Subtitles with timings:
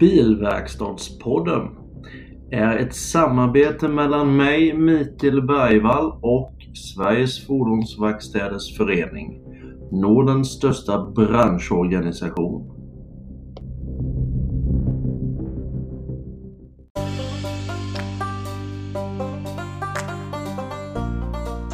[0.00, 1.62] Bilverkstadspodden
[2.50, 9.42] är ett samarbete mellan mig, Mikael Bergvall och Sveriges Fordonsverkstäders Förening,
[9.90, 12.76] Nordens största branschorganisation.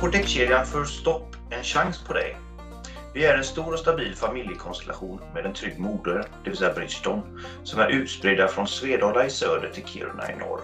[0.00, 2.36] Får däckkedjan för stopp en chans på dig?
[3.16, 7.40] Vi är en stor och stabil familjekonstellation med en trygg moder, det vill säga Bridgeton,
[7.64, 10.61] som är utspridda från Svedala i söder till Kiruna i norr.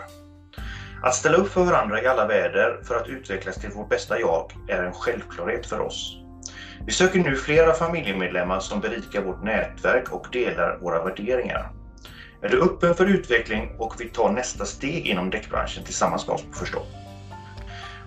[1.03, 4.53] Att ställa upp för varandra i alla väder för att utvecklas till vårt bästa jag
[4.69, 6.17] är en självklarhet för oss.
[6.87, 11.71] Vi söker nu flera familjemedlemmar som berikar vårt nätverk och delar våra värderingar.
[12.43, 16.43] Är du öppen för utveckling och vill ta nästa steg inom däckbranschen tillsammans med oss
[16.43, 16.83] på Förstå?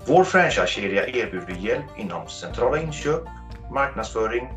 [0.08, 3.22] Vår franchisekedja erbjuder hjälp inom centrala inköp,
[3.72, 4.48] marknadsföring,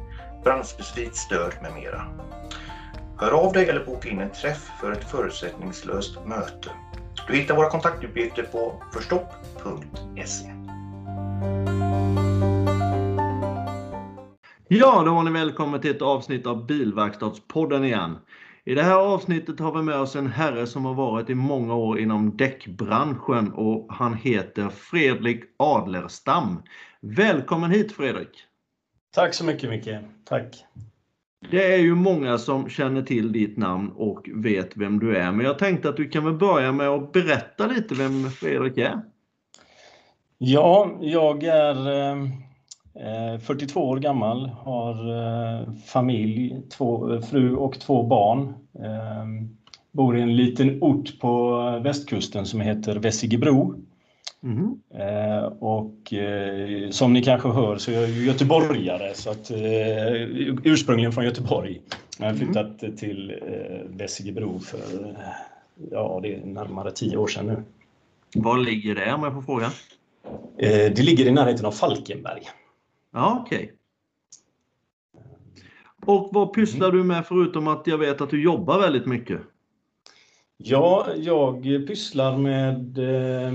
[0.44, 2.02] branschspecifikt stöd med mera.
[3.20, 6.70] Hör av dig eller boka in en träff för ett förutsättningslöst möte.
[7.28, 10.52] Du hittar våra kontaktuppgifter på förstopp.se.
[14.68, 18.18] Ja, då var ni välkommen till ett avsnitt av Bilverkstadspodden igen.
[18.64, 21.74] I det här avsnittet har vi med oss en herre som har varit i många
[21.74, 26.62] år inom däckbranschen och han heter Fredrik Adlerstam.
[27.00, 28.44] Välkommen hit Fredrik!
[29.14, 29.88] Tack så mycket Micke.
[30.24, 30.64] Tack!
[31.50, 35.46] Det är ju många som känner till ditt namn och vet vem du är, men
[35.46, 39.00] jag tänkte att du kan väl börja med att berätta lite vem Fredrik är?
[40.38, 41.88] Ja, jag är
[42.94, 48.54] eh, 42 år gammal, har eh, familj, två, fru och två barn.
[48.74, 49.26] Eh,
[49.92, 53.74] bor i en liten ort på västkusten som heter Vessigebro.
[54.42, 54.80] Mm.
[54.90, 60.12] Eh, och eh, som ni kanske hör så är jag göteborgare, så att, eh,
[60.64, 61.80] ursprungligen från Göteborg.
[62.18, 62.96] Jag har flyttat mm.
[62.96, 65.16] till eh, Vessigebro för
[65.90, 67.62] ja, det är närmare tio år sedan nu.
[68.34, 69.70] Var ligger det om jag får fråga?
[70.58, 72.42] Eh, det ligger i närheten av Falkenberg.
[73.12, 73.58] Ja, okej.
[73.58, 73.68] Okay.
[76.06, 79.40] Och vad pysslar du med förutom att jag vet att du jobbar väldigt mycket?
[80.56, 83.52] Ja, jag pysslar med Eh,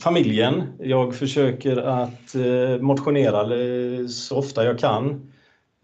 [0.00, 0.62] familjen.
[0.78, 3.48] Jag försöker att eh, motionera
[4.08, 5.32] så ofta jag kan.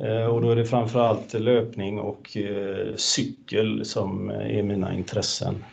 [0.03, 2.37] Eh, och då är det framförallt löpning och
[2.97, 5.65] cykel som är mina intressen.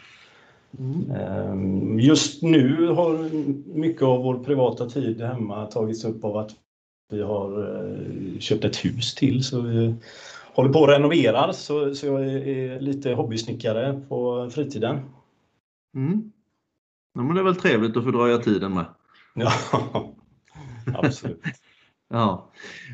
[0.79, 1.99] Mm.
[1.99, 3.29] Just nu har
[3.77, 6.51] mycket av vår privata tid hemma tagits upp av att
[7.11, 7.77] vi har
[8.39, 9.95] köpt ett hus till så vi
[10.53, 14.99] håller på att renovera så, så jag är lite hobbysnickare på fritiden.
[15.95, 16.31] Mm.
[17.13, 18.85] Ja, men det är väl trevligt att fördröja tiden med.
[19.33, 19.51] Ja,
[20.93, 21.41] absolut.
[22.09, 22.49] ja.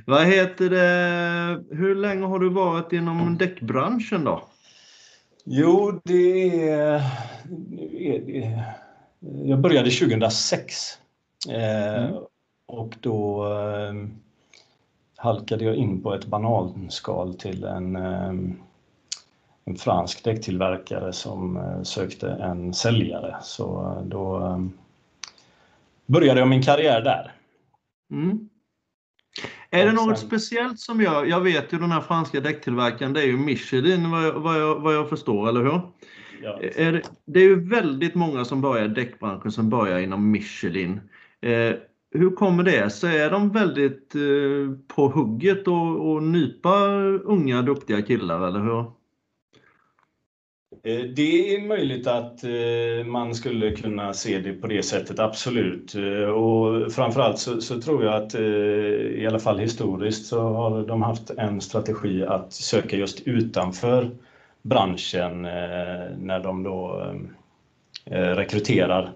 [0.05, 1.63] Vad heter det?
[1.75, 4.43] Hur länge har du varit inom däckbranschen då?
[5.45, 7.01] Jo, det är...
[9.45, 10.73] Jag började 2006.
[11.49, 12.13] Eh, mm.
[12.65, 13.93] Och då eh,
[15.17, 18.33] halkade jag in på ett bananskal till en eh,
[19.65, 23.35] en fransk däcktillverkare som eh, sökte en säljare.
[23.41, 24.59] Så eh, då eh,
[26.05, 27.31] började jag min karriär där.
[28.11, 28.49] Mm.
[29.69, 33.25] Är det något speciellt som gör, jag vet ju den här franska däcktillverkaren, det är
[33.25, 35.81] ju Michelin vad jag, vad jag, vad jag förstår, eller hur?
[36.43, 36.59] Ja.
[36.61, 41.01] Är det, det, är ju väldigt många som börjar i däckbranschen som börjar inom Michelin.
[41.41, 41.73] Eh,
[42.11, 43.21] hur kommer det sig?
[43.21, 46.87] Är de väldigt eh, på hugget och, och nypa
[47.23, 48.94] unga duktiga killar, eller hur?
[50.85, 55.95] Eh, det är möjligt att eh, man skulle kunna se det på det sättet, absolut.
[55.95, 61.01] Eh, och framförallt så, så tror jag att i alla fall historiskt så har de
[61.01, 64.11] haft en strategi att söka just utanför
[64.61, 67.05] branschen när de då
[68.07, 69.11] rekryterar.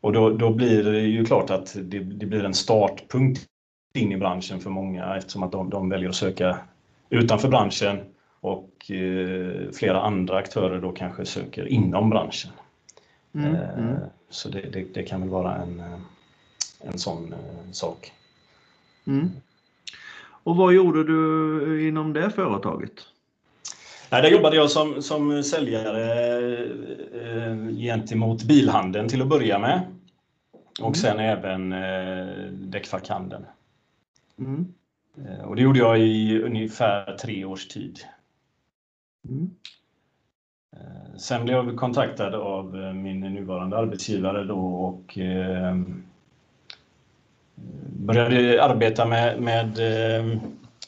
[0.00, 3.40] Och då, då blir det ju klart att det, det, blir en startpunkt
[3.94, 6.58] in i branschen för många eftersom att de, de väljer att söka
[7.10, 7.98] utanför branschen
[8.44, 12.50] och eh, flera andra aktörer då kanske söker inom branschen.
[13.34, 13.96] Mm, eh, mm.
[14.30, 15.98] Så det, det, det, kan väl vara en, eh,
[16.80, 17.34] en sån
[17.72, 18.12] sak.
[19.06, 19.30] Mm.
[20.20, 22.92] Och vad gjorde du inom det företaget?
[24.10, 26.58] Nej, där jobbade jag som, som säljare
[27.22, 29.80] eh, gentemot bilhandeln till att börja med.
[30.80, 30.94] Och mm.
[30.94, 33.44] sen även eh, däckfackhandeln.
[34.38, 34.74] Mm.
[35.44, 38.00] Och det gjorde jag i ungefär tre års tid.
[39.28, 39.50] Mm.
[40.72, 45.78] Eh, sen blev jag kontaktad av eh, min nuvarande arbetsgivare då och eh,
[47.96, 49.78] började arbeta med, med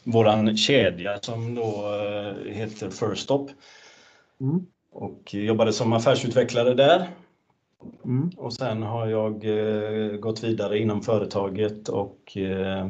[0.04, 1.84] våran kedja som då
[2.46, 3.50] heter First Stop.
[4.40, 4.66] Mm.
[4.92, 7.08] Och jobbade som affärsutvecklare där.
[8.04, 8.30] Mm.
[8.36, 12.86] Och sen har jag eh, gått vidare inom företaget och eh,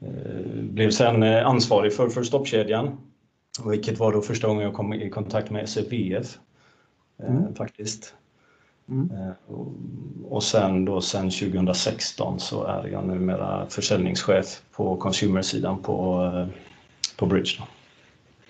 [0.00, 2.98] eh blev sen eh, ansvarig för, för stoppkedjan.
[3.64, 6.38] Vilket var då första gången jag kom i kontakt med SFVF.
[7.22, 7.54] Eh, mm.
[7.54, 8.14] faktiskt.
[8.88, 9.08] Mm.
[10.24, 16.30] Och sen då sen 2016 så är jag numera försäljningschef på consumer-sidan på,
[17.16, 17.62] på Bridge.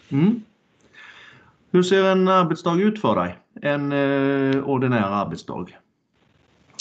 [0.09, 0.43] Mm.
[1.71, 3.37] Hur ser en arbetsdag ut för dig?
[3.63, 5.67] En eh, ordinär arbetsdag?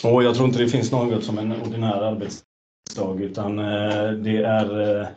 [0.03, 4.99] Och jag tror inte det finns något som en ordinär arbetsdag utan eh, det är,
[5.01, 5.07] eh,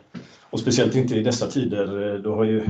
[0.41, 2.69] och speciellt inte i dessa tider, eh, då har ju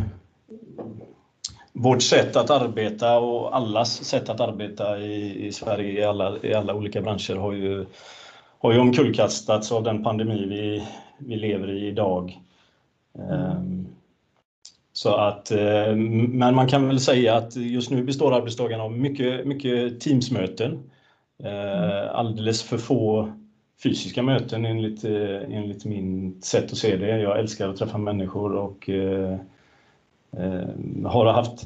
[1.73, 6.53] vårt sätt att arbeta och allas sätt att arbeta i, i Sverige i alla, i
[6.53, 7.85] alla olika branscher har ju,
[8.59, 10.83] har ju omkullkastats av den pandemi vi,
[11.17, 12.39] vi lever i idag.
[13.19, 13.87] Mm.
[14.93, 19.47] Så att, ehm, men man kan väl säga att just nu består arbetsdagen av mycket,
[19.47, 20.83] mycket Teamsmöten.
[21.43, 22.09] Mm.
[22.11, 23.31] Alldeles för få
[23.83, 27.19] fysiska möten enligt, eh, enligt min sätt att se det.
[27.19, 29.37] Jag älskar att träffa människor och eh,
[31.05, 31.63] har haft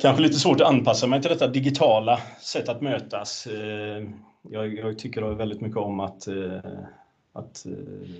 [0.00, 3.48] kanske lite svårt att anpassa mig till detta digitala sätt att mötas.
[4.42, 6.28] Jag, jag tycker väldigt mycket om att,
[7.32, 7.66] att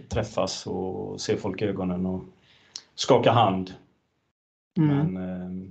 [0.08, 2.24] träffas och se folk i ögonen och
[2.94, 3.72] skaka hand
[4.78, 5.12] Mm.
[5.12, 5.70] Men eh,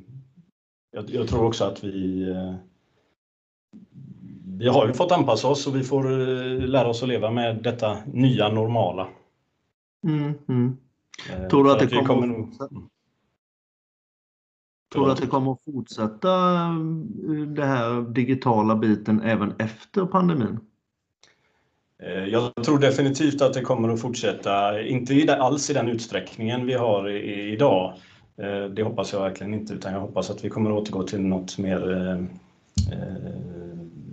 [0.91, 2.55] jag, jag, tror också att vi eh,
[4.57, 7.63] vi har ju fått anpassa oss och vi får eh, lära oss att leva med
[7.63, 9.07] detta nya normala.
[10.07, 10.77] Mm, mm.
[11.31, 12.53] Eh, tror du att det kommer, kommer nog...
[14.93, 20.59] Tror du att det kommer att fortsätta eh, det här digitala biten även efter pandemin?
[22.03, 26.73] Eh, jag tror definitivt att det kommer att fortsätta, inte alls i den utsträckningen vi
[26.73, 27.93] har idag.
[28.37, 31.21] Eh, det hoppas jag verkligen inte, utan jag hoppas att vi kommer att återgå till
[31.21, 32.27] något mer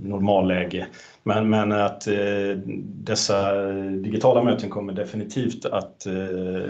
[0.02, 0.86] normalläge.
[1.22, 2.08] Men, men att
[2.84, 3.52] dessa
[3.82, 6.06] digitala möten kommer definitivt att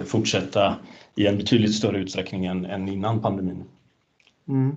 [0.07, 0.77] fortsätta
[1.15, 3.65] i en betydligt större utsträckning än, än innan pandemin.
[4.51, 4.77] Mm.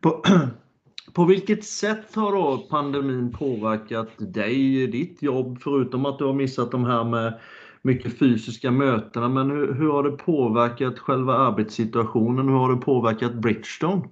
[0.00, 0.22] På,
[1.12, 6.70] på vilket sätt har då pandemin påverkat dig, ditt jobb, förutom att du har missat
[6.70, 7.38] de här med
[7.82, 12.48] mycket fysiska mötena, men hur, hur har det påverkat själva arbetssituationen?
[12.48, 14.02] Hur har det påverkat Bridgestone?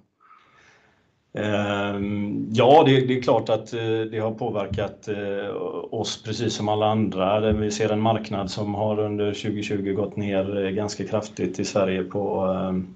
[1.37, 5.55] Ehm, ja, det, det, är klart att eh, det har påverkat eh,
[5.91, 7.51] oss precis som alla andra.
[7.51, 12.03] Vi ser en marknad som har under 2020 gått ner eh, ganska kraftigt i Sverige
[12.03, 12.87] på, ehm,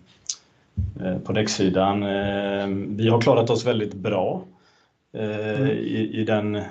[1.24, 2.04] på däcksidan.
[2.04, 4.44] Ehm, vi har klarat oss väldigt bra
[5.14, 5.68] mm.
[5.68, 6.62] i, i den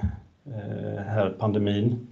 [1.06, 2.06] här pandemin.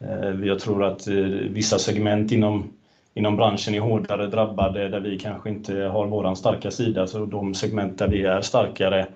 [0.00, 1.14] Eh, jag tror att eh,
[1.50, 2.72] vissa segment inom,
[3.14, 7.06] inom branschen är hårdare drabbade där vi kanske inte har våran starka sida.
[7.06, 9.06] Så de segment där vi är starkare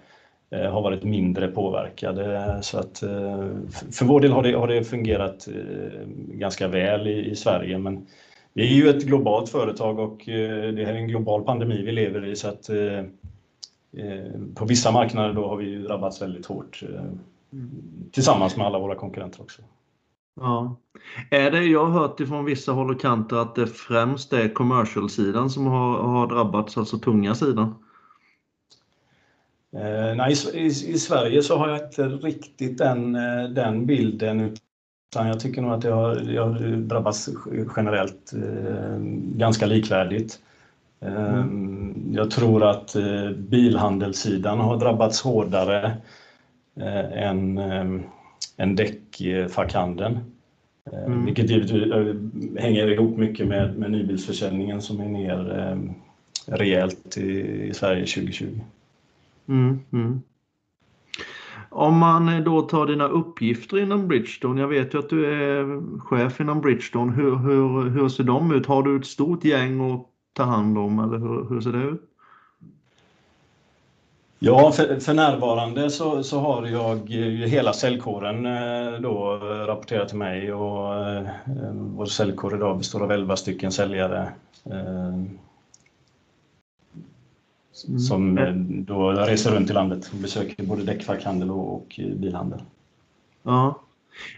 [0.50, 2.58] eh, har varit mindre påverkade.
[2.62, 2.98] Så att,
[3.92, 5.48] för vår del har det, har det fungerat
[6.28, 7.78] ganska väl i, i Sverige.
[7.78, 8.06] Men
[8.52, 12.26] vi är ju ett globalt företag och det här är en global pandemi vi lever
[12.26, 12.36] i.
[12.36, 12.70] Så att,
[14.54, 16.82] på vissa marknader då har vi drabbats väldigt hårt
[18.12, 19.62] tillsammans med alla våra konkurrenter också.
[20.40, 20.76] Ja.
[21.30, 25.50] Är det, jag har hört ifrån vissa håll och kanter att det främst är commercial-sidan
[25.50, 27.74] som har, har drabbats, alltså tunga sidan?
[29.76, 34.56] Eh, nej, i, i, i, Sverige så har jag inte riktigt den, eh, den bilden.
[35.12, 37.28] Utan jag tycker nog att det har, det har drabbats
[37.76, 38.96] generellt eh,
[39.36, 40.38] ganska likvärdigt.
[41.00, 42.12] Eh, mm.
[42.12, 45.96] Jag tror att eh, bilhandelssidan har drabbats hårdare
[46.76, 47.58] eh, än
[48.56, 50.18] än däckfackhandeln.
[50.92, 51.24] Eh, mm.
[51.24, 52.14] Vilket eh,
[52.62, 55.78] hänger ihop mycket med, med nybilsförsäljningen som är ner eh,
[56.56, 58.60] rejält i, i Sverige 2020.
[59.48, 60.22] Mm, mm.
[61.72, 65.82] Om man eh, då tar dina uppgifter inom Bridgestone, jag vet ju att du är
[65.98, 68.66] chef inom Bridgestone, hur, hur, hur ser de ut?
[68.66, 72.02] Har du ett stort gäng att ta hand om eller hur, hur ser det ut?
[74.38, 77.10] Ja, för, för närvarande så, så har jag
[77.48, 79.36] hela säljkåren eh, då
[79.66, 81.26] rapporterat till mig och eh,
[81.72, 84.28] vår säljkår idag består av 11 stycken säljare
[87.88, 87.98] mm.
[87.98, 88.34] som
[88.86, 92.62] då reser runt i landet och besöker både däckfackhandel och, och bilhandel.
[93.42, 93.80] Ja.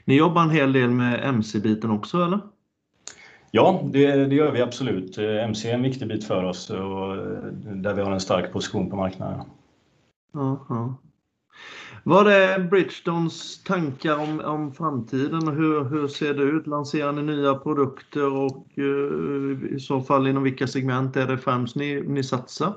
[0.04, 2.40] Ni jobbar en hel del med MC-biten också eller?
[3.50, 5.18] Ja, det, det, gör vi absolut.
[5.18, 7.16] MC är en viktig bit för oss och
[7.76, 9.40] där vi har en stark position på marknaden.
[10.32, 10.96] Ja,
[12.04, 15.48] Vad är Bridgestones tankar om, om framtiden?
[15.48, 16.66] Hur, hur ser det ut?
[16.66, 21.76] Lanserar ni nya produkter och uh, i så fall inom vilka segment är det främst
[21.76, 22.72] ni, ni satsar?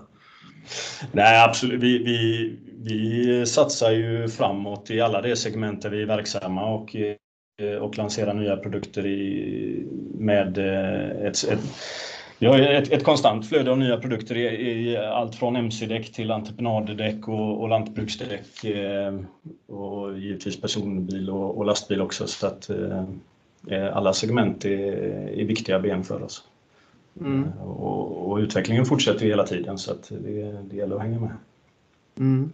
[1.11, 1.83] Nej, absolut.
[1.83, 6.95] Vi, vi, vi satsar ju framåt i alla de segment där vi är verksamma och,
[6.95, 9.85] eh, och lanserar nya produkter i,
[10.17, 11.59] med eh, ett, ett
[12.39, 16.31] vi har ett, ett, konstant flöde av nya produkter i, i allt från mc-däck till
[16.31, 19.19] entreprenaddäck och, och lantbruksdäck eh,
[19.67, 22.27] och givetvis personbil och, och, lastbil också.
[22.27, 23.03] Så att eh,
[23.67, 24.93] eh alla segment är,
[25.39, 26.43] är, viktiga ben för oss.
[27.21, 27.43] Mm.
[27.43, 31.31] Eh, och, och, utvecklingen fortsätter hela tiden så att det, det gäller att hänga med.
[32.17, 32.53] Mm.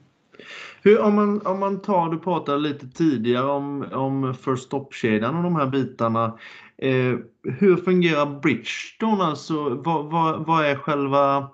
[0.82, 5.44] Hur, om, man, om man tar, du pratade lite tidigare om, om First Stop-kedjan och
[5.44, 6.38] de här bitarna.
[6.78, 9.24] Eh, hur fungerar Bridgestone?
[9.24, 11.50] Alltså, vad, vad, vad är själva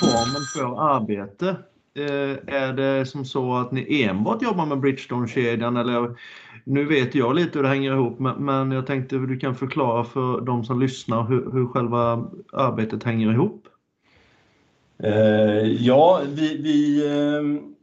[0.00, 1.56] formen för arbete?
[1.96, 6.16] Eh, är det som så att ni enbart jobbar med Bridgestone-kedjan eller
[6.64, 10.04] nu vet jag lite hur det hänger ihop men jag tänkte hur du kan förklara
[10.04, 13.68] för de som lyssnar hur, hur själva arbetet hänger ihop?
[14.98, 17.74] Eh, ja, vi, vi eh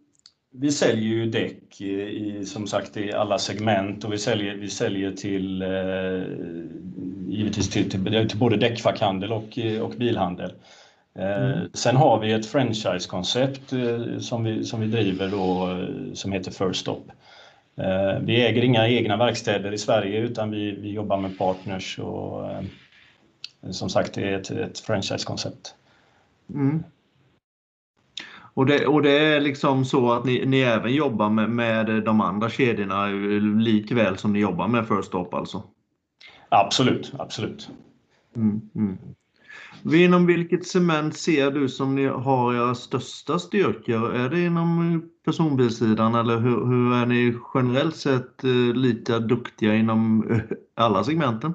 [0.53, 5.11] vi säljer ju däck i, som sagt i alla segment och vi säljer, vi säljer
[5.11, 6.23] till eh,
[7.27, 10.53] givetvis till, till, till, både däckfackhandel och, och bilhandel.
[11.15, 11.69] Mm.
[11.73, 13.73] Sen har vi ett franchisekoncept
[14.19, 15.77] som, vi, som vi driver då
[16.13, 17.03] som heter First Stop.
[17.83, 22.51] Eh, vi äger inga egna verkstäder i Sverige utan vi, vi jobbar med partners och
[22.51, 22.61] eh,
[23.71, 25.75] som sagt det är ett, ett franchisekoncept.
[26.53, 26.83] Mm.
[28.53, 32.21] Och det, och det är liksom så att ni, ni även jobbar med, med de
[32.21, 33.05] andra kedjorna
[33.61, 35.63] likväl som ni jobbar med First Stop alltså?
[36.49, 37.69] Absolut, absolut.
[38.35, 38.97] Mm, mm.
[39.85, 44.15] Inom vilket cement ser du som ni har era största styrkor?
[44.15, 50.31] Är det inom personbilssidan eller hur, hur är ni generellt sett eh, lika duktiga inom
[50.31, 51.53] eh, alla segmenten?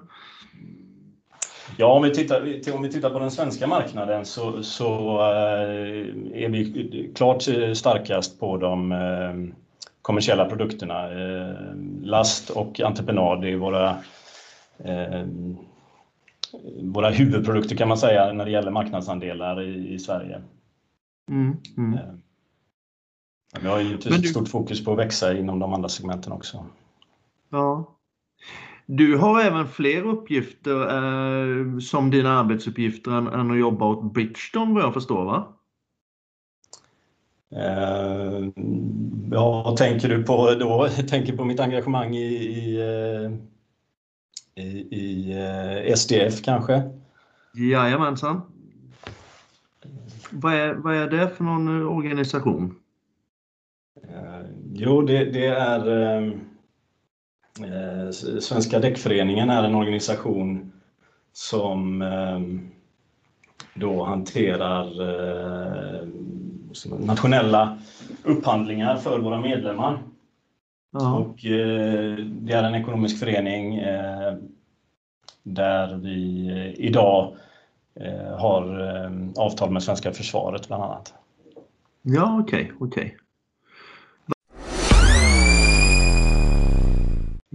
[1.76, 2.40] Ja, om vi tittar,
[2.74, 7.42] om vi tittar på den svenska marknaden så, så eh, är vi klart
[7.74, 8.94] starkast på de
[10.02, 11.08] kommersiella produkterna.
[12.02, 13.96] Last och entreprenad är våra,
[16.82, 20.42] våra huvudprodukter kan man säga när det gäller marknadsandelar i, i Sverige.
[21.30, 21.98] Mm, mm.
[23.60, 26.66] Vi har ju ett stort fokus på att växa inom de andra segmenten också.
[27.50, 27.96] Ja,
[28.86, 34.74] du har även fler uppgifter eh, som dina arbetsuppgifter än, än, att jobba åt Bridgestone
[34.74, 35.52] vad jag förstår va?
[37.52, 38.48] Eh,
[39.30, 40.88] ja, tänker du på då?
[41.08, 43.30] Tänker på mitt engagemang i, i, eh,
[44.56, 45.32] i, i
[45.86, 46.82] eh, SDF kanske?
[47.54, 48.40] Jajamensan.
[50.30, 52.76] Vad är, vad är det för någon organisation?
[54.02, 55.80] Eh, jo, det, det är
[57.60, 58.10] Eh,
[58.40, 60.72] Svenska däckföreningen är en organisation
[61.32, 62.40] som eh,
[63.74, 66.08] då hanterar eh,
[66.98, 67.78] nationella
[68.22, 69.98] upphandlingar för våra medlemmar.
[71.00, 71.16] Ja.
[71.16, 71.36] Och
[72.26, 73.82] det är en ekonomisk förening
[75.42, 77.36] där vi idag
[78.38, 78.64] har
[79.36, 81.14] avtal med svenska försvaret bland annat.
[82.02, 82.86] Ja, okej, okay.
[82.86, 83.10] Okay.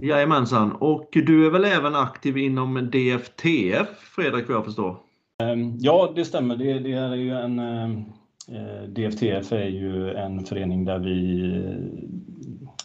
[0.02, 0.72] Jajamensan.
[0.72, 4.96] Och du är väl även aktiv inom DFTF, Fredrik, vad jag förstår?
[5.42, 6.56] Ehm, ja, det stämmer.
[6.56, 11.42] Det, det är ju en, eh, DFTF är ju en förening där vi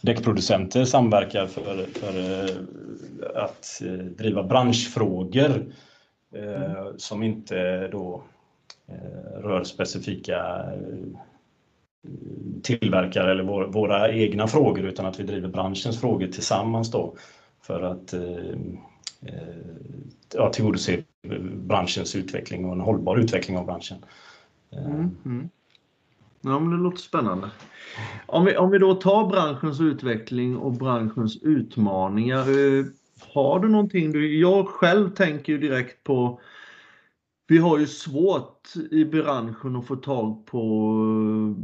[0.07, 5.65] däckproducenter samverkar för, för eh, att eh, driva branschfrågor
[6.35, 6.99] mm.
[6.99, 8.23] som inte då
[9.41, 10.65] rör specifika
[12.63, 17.15] tillverkare eller vår, våra egna frågor utan att vi driver branschens frågor tillsammans då
[17.61, 18.21] för att eh,
[19.21, 19.57] eh,
[20.33, 21.03] ja, tillgodose
[21.53, 23.97] branschens utveckling och en hållbar utveckling av branschen.
[24.71, 25.49] Mm, mm.
[26.47, 27.49] Ja, men det låter spännande.
[28.25, 32.39] Om vi, om vi då tar branschens utveckling och branschens utmaningar.
[32.39, 32.85] Eh,
[33.33, 34.11] har du någonting?
[34.11, 36.39] Du, jag själv tänker ju direkt på
[37.47, 41.63] vi har ju svårt i branschen att få tag på eh,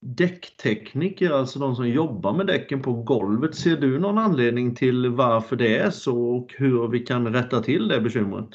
[0.00, 3.54] däcktekniker, alltså de som jobbar med däcken på golvet.
[3.54, 7.88] Ser du någon anledning till varför det är så och hur vi kan rätta till
[7.88, 8.48] det bekymret?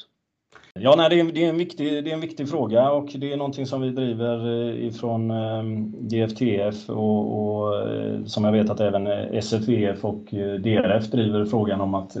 [0.80, 3.32] Ja, nej, det, är, det, är en viktig, det är en viktig fråga och det
[3.32, 5.28] är någonting som vi driver eh, ifrån
[6.08, 7.74] DFTF eh, och, och
[8.26, 10.24] som jag vet att även SFVF och
[10.60, 12.14] DRF driver frågan om att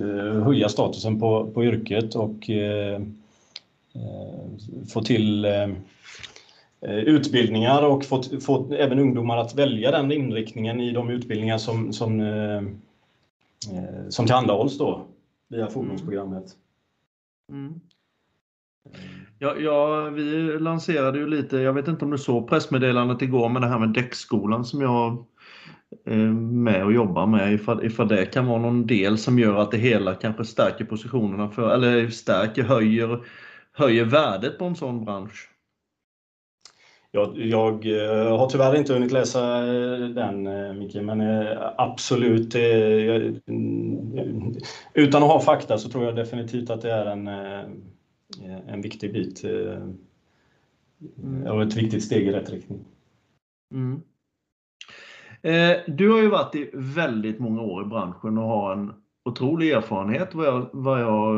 [0.44, 2.50] höja statusen på, på yrket och
[3.98, 5.68] Eh, få till eh,
[6.80, 11.92] eh, utbildningar och få, få även ungdomar att välja den inriktningen i de utbildningar som,
[11.92, 12.20] som,
[14.08, 15.06] som tillhandahålls då
[15.48, 16.56] via fordonsprogrammet.
[17.50, 17.80] Mm.
[19.38, 23.62] Ja, ja, vi lanserade ju lite, jag vet inte om du såg pressmeddelandet igår, men
[23.62, 25.26] det här med däckskolan som jag
[26.04, 29.70] är med och jobbar med, ifall, ifall det kan vara någon del som gör att
[29.70, 33.24] det hela kanske stärker positionerna för, eller stärker, höjer,
[33.72, 35.50] höjer värdet på en sån bransch.
[37.10, 37.72] Jag, jag
[38.38, 42.54] har tyvärr inte hunnit läsa eh, den, Micke, men absolut.
[42.54, 44.54] Mm,
[44.94, 47.28] utan att ha fakta så tror jag definitivt att det är en,
[48.66, 49.44] en viktig bit
[51.46, 52.84] och ett viktigt steg i rätt riktning.
[53.74, 54.00] Mm.
[55.86, 58.92] Du har ju varit i väldigt många år i branschen och har en
[59.24, 61.36] otrolig erfarenhet vad jag, vad jag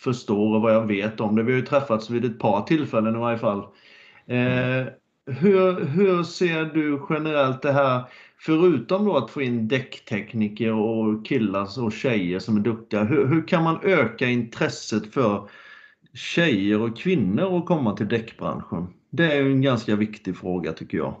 [0.00, 1.42] förstår och vad jag vet om det.
[1.42, 3.66] Vi har ju träffats vid ett par tillfällen i varje fall.
[4.26, 4.86] Mm.
[5.26, 8.02] Hur, hur ser du generellt det här,
[8.38, 13.48] förutom då att få in däcktekniker och killar och tjejer som är duktiga, hur, hur
[13.48, 15.48] kan man öka intresset för
[16.16, 18.86] tjejer och kvinnor att komma till däckbranschen?
[19.10, 21.14] Det är en ganska viktig fråga tycker jag.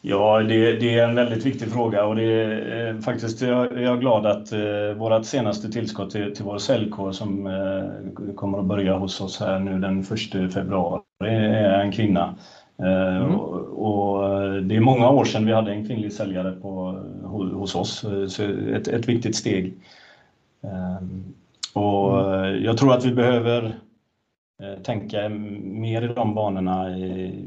[0.00, 3.96] Ja, det, det, är en väldigt viktig fråga och det är eh, faktiskt jag, jag
[3.96, 8.64] är glad att eh, vårt senaste tillskott till, till vår säljkår som eh, kommer att
[8.64, 12.34] börja hos oss här nu den 1 februari är en kvinna.
[12.78, 13.34] Eh, mm.
[13.34, 13.54] Och,
[13.86, 17.02] och, det är många år sedan vi hade en kvinnlig säljare på,
[17.52, 18.42] hos oss, så
[18.74, 19.74] ett, ett viktigt steg.
[21.76, 22.64] Eh, och mm.
[22.64, 23.64] jag tror att vi behöver
[24.62, 27.44] eh, tänka mer i de banorna i,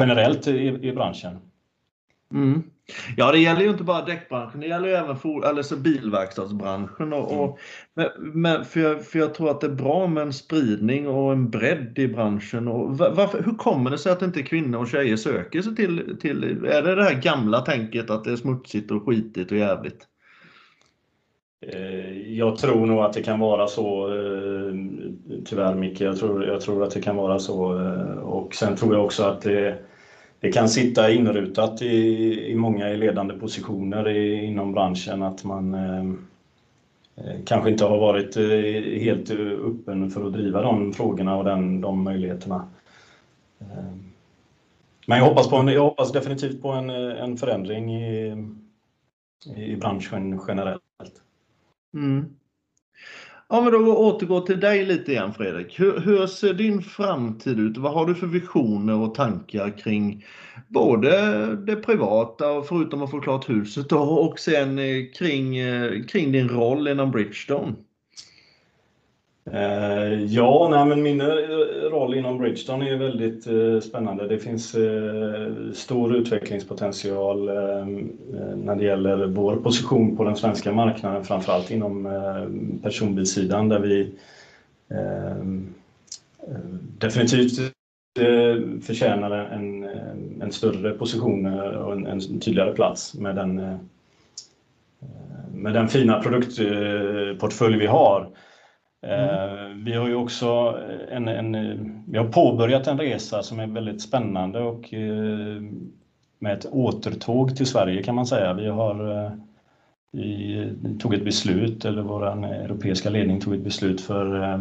[0.00, 1.38] generellt i, i branschen.
[2.32, 2.62] Mm.
[3.16, 7.12] Ja, det gäller ju inte bara däckbranschen, det gäller ju även for, alltså bilverkstadsbranschen.
[7.12, 7.40] Och, mm.
[7.40, 7.58] och
[8.18, 11.50] men, för, jag, för jag tror att det är bra med en spridning och en
[11.50, 12.68] bredd i branschen.
[12.68, 16.44] Och varför, hur kommer det sig att inte kvinnor och tjejer söker sig till, till...
[16.44, 20.06] Är det det här gamla tänket att det är smutsigt och skitigt och jävligt?
[21.60, 24.74] Eh, jag tror nog att det kan vara så, eh,
[25.44, 26.00] tyvärr Micke.
[26.00, 27.80] Jag tror, jag tror att det kan vara så.
[27.80, 29.78] Eh, och sen tror jag också att det
[30.40, 31.96] det kan sitta inrutat i,
[32.50, 36.04] i många i ledande positioner i, inom branschen att man eh,
[37.46, 38.36] kanske inte har varit
[39.02, 42.68] helt öppen för att driva de frågorna och den, de möjligheterna.
[45.06, 48.36] Men jag hoppas, på en, jag hoppas definitivt på en, en förändring i,
[49.56, 50.85] i branschen generellt.
[51.96, 52.24] Mm.
[53.48, 55.80] Ja, men då återgår till dig lite igen Fredrik.
[55.80, 57.76] Hur, hur, ser din framtid ut?
[57.76, 60.24] Vad har du för visioner och tankar kring
[60.68, 61.10] både
[61.56, 66.48] det privata och förutom att få klart huset och sen eh, kring, eh, kring din
[66.48, 67.74] roll inom Bridgestone?
[69.52, 71.22] Eh, ja, nej, men min
[71.90, 74.28] roll inom Bridgestone är väldigt eh, spännande.
[74.28, 77.86] Det finns eh, stor utvecklingspotential eh,
[78.56, 82.08] när det gäller vår position på den svenska marknaden, framförallt inom
[82.82, 84.12] personbilssidan där vi
[86.98, 87.72] definitivt
[88.82, 89.84] förtjänar en,
[90.42, 93.78] en större position och en, en tydligare plats med den,
[95.54, 98.28] med den fina produktportfölj vi har.
[99.08, 99.84] Mm.
[99.84, 100.78] Vi har ju också
[101.10, 104.94] en, en, vi har påbörjat en resa som är väldigt spännande och
[106.38, 108.52] med ett återtåg till Sverige kan man säga.
[108.52, 109.30] Vi har
[110.12, 114.60] vi tog ett beslut, eller vår europeiska ledning tog ett beslut för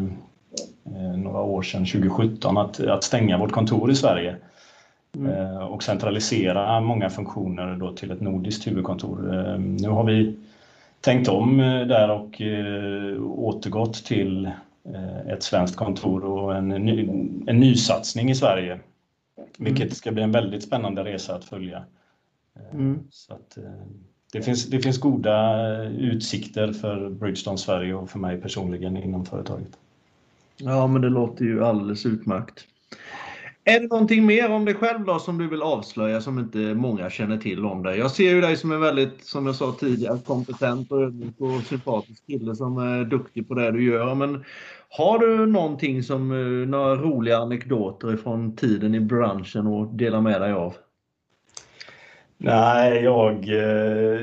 [1.18, 4.36] några år sedan, 2017, att, att stänga vårt kontor i Sverige.
[5.16, 5.58] Mm.
[5.58, 9.18] och centralisera många funktioner då till ett nordiskt huvudkontor.
[9.58, 10.36] Nu har vi
[11.06, 14.46] tänkt om eh, där och eh, återgått till
[14.94, 17.10] eh, ett svenskt kontor och en, ny,
[17.48, 18.80] en nysatsning i Sverige.
[19.58, 19.96] Vilket mm.
[19.96, 21.84] ska bli en väldigt spännande resa att följa.
[22.74, 23.00] Mm.
[23.10, 23.58] Så att,
[24.34, 29.78] det, finns, det finns goda utsikter för Bridgestone Sverige och för mig personligen inom företaget.
[30.58, 32.66] Ja, men det låter ju alldeles utmärkt.
[33.68, 37.10] Är det någonting mer om dig själv då som du vill avslöja som inte många
[37.10, 37.98] känner till om dig?
[37.98, 41.62] Jag ser ju dig som en väldigt, som jag sa tidigare, kompetent och ödmjuk och
[41.62, 44.16] sympatisk kille som är duktig på det du gör.
[44.16, 44.44] Men
[44.90, 50.42] har du någonting som, eh, några roliga anekdoter från tiden i branschen att dela med
[50.42, 50.76] dig av?
[52.38, 54.22] Nej, jag, eh,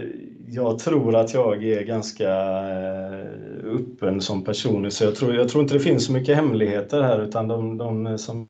[0.48, 3.26] jag tror att jag är ganska eh,
[3.74, 4.90] öppen som person.
[4.90, 8.18] Så jag tror, jag tror inte det finns så mycket hemligheter här utan de, de
[8.18, 8.48] som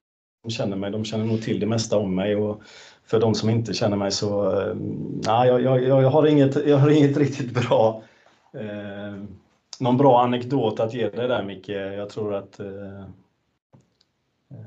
[0.51, 2.37] känner mig, de känner nog till det mesta om mig.
[2.37, 2.63] Och
[3.05, 4.75] för de som inte känner mig så, eh,
[5.27, 8.03] nej, jag, jag, jag, har, inget, jag har inget riktigt bra,
[8.55, 9.23] eh,
[9.79, 11.69] någon bra anekdot att ge dig där Micke.
[11.69, 13.01] Jag tror att eh,
[14.51, 14.67] eh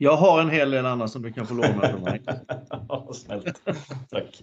[0.00, 2.22] jag har en hel del annat som du kan få låna av mig.
[2.88, 3.62] ja, snällt.
[4.10, 4.42] Tack.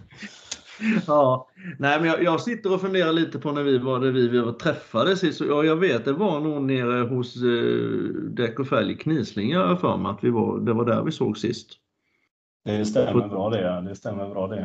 [1.06, 4.28] ja, nej men jag, jag, sitter och funderar lite på när vi var där vi,
[4.28, 5.40] vi träffades sist.
[5.40, 10.10] Och jag vet det var nog nere hos eh, Däck och Fälg Knislinga för mig
[10.10, 11.68] att vi var, det var där vi såg sist.
[12.64, 13.82] Det stämmer bra det.
[13.88, 14.58] Det stämmer bra det.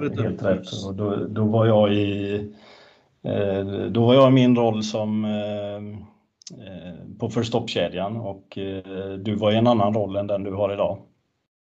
[0.00, 0.86] Eh, helt rätt.
[0.86, 2.34] Och då, då var jag i
[3.22, 5.98] eh, då var jag i min roll som eh,
[7.18, 8.58] på förstoppkedjan och
[9.18, 10.98] du var i en annan roll än den du har idag.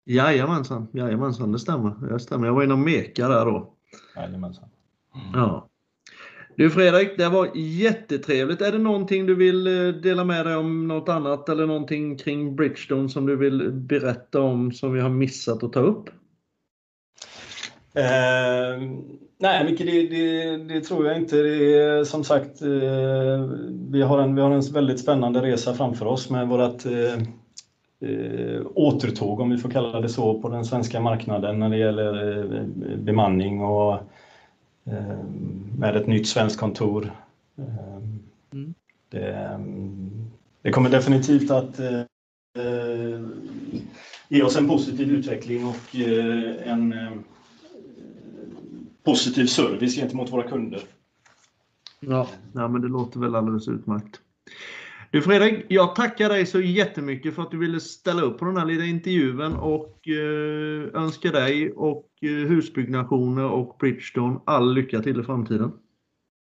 [0.05, 2.07] Jajamensan, jajamensan det stämmer.
[2.09, 2.47] Det stämmer.
[2.47, 3.73] Jag var inom Meka där då.
[4.15, 4.69] Jajamensan.
[5.15, 5.39] Mm.
[5.39, 5.69] Ja.
[6.55, 8.61] Du Fredrik, det var jättetrevligt.
[8.61, 12.55] Är det någonting du vill eh, dela med dig om något annat eller någonting kring
[12.55, 16.09] Bridgestone som du vill berätta om som vi har missat att ta upp?
[17.95, 18.81] Eh,
[19.39, 21.35] nej, Micke, det, det, det, tror jag inte.
[21.35, 22.69] Det är, som sagt, eh,
[23.91, 27.21] vi, har en, vi har en väldigt spännande resa framför oss med vårt eh,
[28.03, 32.55] eh, återtåg, om vi får kalla det så, på den svenska marknaden när det gäller
[32.55, 33.93] eh, bemanning och
[34.85, 35.23] eh,
[35.77, 37.11] med ett nytt svenskt kontor.
[37.57, 37.95] Eh,
[38.51, 38.73] mm.
[39.09, 39.59] Det,
[40.61, 42.01] det, kommer definitivt att eh,
[44.27, 46.95] ge oss en positiv utveckling och eh, en
[49.03, 50.81] positiv service gentemot våra kunder.
[51.99, 54.19] Ja, ja men det låter väl alldeles utmärkt.
[55.13, 58.57] Du Fredrik, jag tackar dig så jättemycket för att du ville ställa upp på den
[58.57, 65.19] här lilla intervjun och eh, önskar dig och eh, husbyggnationer och Bridgestone all lycka till
[65.19, 65.71] i framtiden.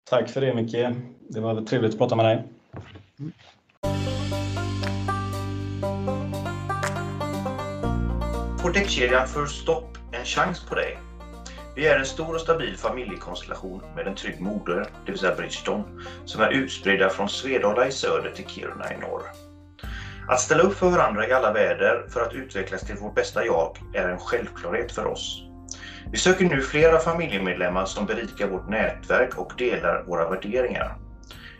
[0.09, 0.95] Tack för det Micke.
[1.29, 2.47] Det var trevligt att prata med dig.
[3.19, 3.31] Mm.
[8.61, 11.08] Får däckkedjan First Stop en chans på dig?
[11.79, 15.83] Vi är en stor och stabil familjekonstellation med en trygg moder, det vill säga Bridgeton,
[16.25, 19.23] som är utspridda från Svedala i söder till Kiruna i norr.
[20.27, 23.77] Att ställa upp för varandra i alla väder för att utvecklas till vårt bästa jag
[23.93, 25.43] är en självklarhet för oss.
[26.11, 30.95] Vi söker nu flera familjemedlemmar som berikar vårt nätverk och delar våra värderingar.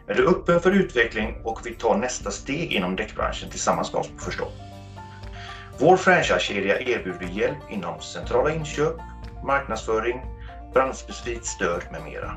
[0.08, 4.08] Är du öppen för utveckling och vill ta nästa steg inom däckbranschen tillsammans med oss
[4.08, 4.48] på Förstå?
[5.78, 8.94] Vår franchisekedja erbjuder hjälp inom centrala inköp,
[9.44, 10.22] marknadsföring,
[10.74, 12.34] branschspecifikt stöd med mera.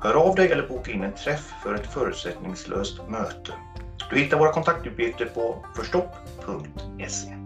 [0.00, 3.52] Hör av dig eller boka in en träff för ett förutsättningslöst möte.
[4.10, 7.36] Du hittar våra kontaktuppgifter på förstopp.se.